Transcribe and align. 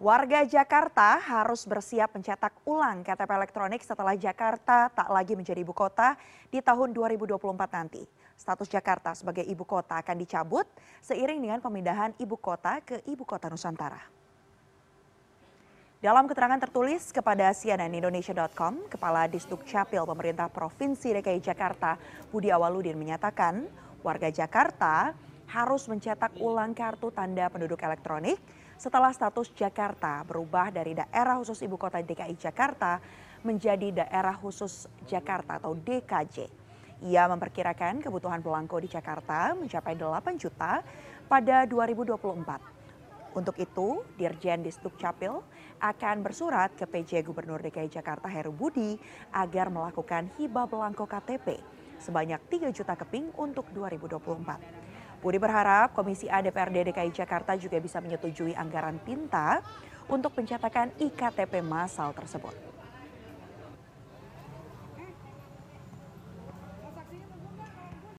Warga 0.00 0.48
Jakarta 0.48 1.20
harus 1.20 1.68
bersiap 1.68 2.16
mencetak 2.16 2.56
ulang 2.64 3.04
KTP 3.04 3.36
elektronik 3.36 3.84
setelah 3.84 4.16
Jakarta 4.16 4.88
tak 4.88 5.12
lagi 5.12 5.36
menjadi 5.36 5.60
ibu 5.60 5.76
kota 5.76 6.16
di 6.48 6.64
tahun 6.64 6.96
2024 6.96 7.36
nanti. 7.68 8.08
Status 8.32 8.72
Jakarta 8.72 9.12
sebagai 9.12 9.44
ibu 9.44 9.60
kota 9.68 10.00
akan 10.00 10.16
dicabut 10.16 10.64
seiring 11.04 11.44
dengan 11.44 11.60
pemindahan 11.60 12.16
ibu 12.16 12.32
kota 12.40 12.80
ke 12.80 13.04
ibu 13.12 13.28
kota 13.28 13.52
Nusantara. 13.52 14.00
Dalam 16.00 16.24
keterangan 16.24 16.64
tertulis 16.64 17.12
kepada 17.12 17.52
cnnindonesia.com, 17.52 18.88
Kepala 18.88 19.28
Disduk 19.28 19.68
Capil 19.68 20.08
Pemerintah 20.08 20.48
Provinsi 20.48 21.12
DKI 21.12 21.44
Jakarta 21.44 22.00
Budi 22.32 22.48
Awaludin 22.48 22.96
menyatakan 22.96 23.68
warga 24.00 24.32
Jakarta 24.32 25.12
harus 25.50 25.90
mencetak 25.90 26.38
ulang 26.38 26.70
kartu 26.70 27.10
tanda 27.10 27.50
penduduk 27.50 27.82
elektronik 27.82 28.38
setelah 28.78 29.10
status 29.10 29.50
Jakarta 29.50 30.22
berubah 30.22 30.70
dari 30.70 30.94
daerah 30.94 31.36
khusus 31.42 31.58
ibu 31.66 31.74
kota 31.74 31.98
DKI 31.98 32.38
Jakarta 32.38 33.02
menjadi 33.42 34.06
daerah 34.06 34.38
khusus 34.38 34.86
Jakarta 35.10 35.58
atau 35.58 35.74
DKJ. 35.74 36.46
Ia 37.10 37.26
memperkirakan 37.28 37.98
kebutuhan 38.04 38.44
belangko 38.44 38.78
di 38.78 38.88
Jakarta 38.88 39.56
mencapai 39.58 39.98
8 39.98 40.36
juta 40.38 40.84
pada 41.26 41.66
2024. 41.66 43.34
Untuk 43.34 43.56
itu, 43.62 44.02
Dirjen 44.18 44.60
Disduk 44.62 44.98
Capil 44.98 45.40
akan 45.80 46.16
bersurat 46.20 46.70
ke 46.76 46.84
PJ 46.84 47.24
Gubernur 47.24 47.62
DKI 47.62 47.88
Jakarta 47.88 48.28
Heru 48.28 48.52
Budi 48.52 49.00
agar 49.32 49.72
melakukan 49.72 50.28
hibah 50.36 50.68
belangko 50.68 51.08
KTP 51.08 51.58
sebanyak 52.00 52.40
3 52.48 52.72
juta 52.72 52.96
keping 52.96 53.32
untuk 53.36 53.68
2024. 53.76 54.99
Budi 55.20 55.36
berharap 55.36 55.92
Komisi 55.92 56.32
A 56.32 56.40
DPRD 56.40 56.90
DKI 56.90 57.12
Jakarta 57.12 57.52
juga 57.52 57.76
bisa 57.76 58.00
menyetujui 58.00 58.56
anggaran 58.56 58.96
pinta 59.04 59.60
untuk 60.08 60.32
pencetakan 60.32 60.96
IKTP 60.96 61.60
massal 61.60 62.16
tersebut. 62.16 62.56